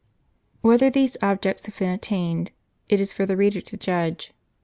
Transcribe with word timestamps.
Whether 0.61 0.89
these 0.89 1.15
objects 1.21 1.67
have 1.67 1.77
been 1.77 1.91
attained, 1.91 2.49
it 2.89 2.99
is 2.99 3.13
for 3.13 3.27
the 3.27 3.37
reader 3.37 3.61
to 3.61 3.77
judge. 3.77 4.33